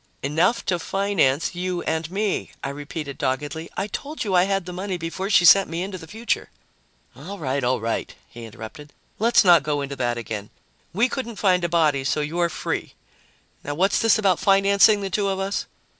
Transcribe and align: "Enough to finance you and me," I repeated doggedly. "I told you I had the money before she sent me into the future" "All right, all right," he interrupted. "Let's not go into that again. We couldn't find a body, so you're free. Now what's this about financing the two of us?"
"Enough 0.23 0.65
to 0.65 0.79
finance 0.79 1.53
you 1.53 1.83
and 1.83 2.09
me," 2.09 2.49
I 2.63 2.69
repeated 2.69 3.19
doggedly. 3.19 3.69
"I 3.77 3.85
told 3.85 4.23
you 4.23 4.33
I 4.33 4.45
had 4.45 4.65
the 4.65 4.73
money 4.73 4.97
before 4.97 5.29
she 5.29 5.45
sent 5.45 5.69
me 5.69 5.83
into 5.83 5.99
the 5.99 6.07
future" 6.07 6.49
"All 7.15 7.37
right, 7.37 7.63
all 7.63 7.79
right," 7.79 8.11
he 8.27 8.45
interrupted. 8.45 8.93
"Let's 9.19 9.43
not 9.43 9.61
go 9.61 9.81
into 9.81 9.95
that 9.97 10.17
again. 10.17 10.49
We 10.91 11.07
couldn't 11.07 11.35
find 11.35 11.63
a 11.63 11.69
body, 11.69 12.03
so 12.03 12.21
you're 12.21 12.49
free. 12.49 12.95
Now 13.63 13.75
what's 13.75 13.99
this 13.99 14.17
about 14.17 14.39
financing 14.39 15.01
the 15.01 15.11
two 15.11 15.27
of 15.27 15.37
us?" 15.39 15.67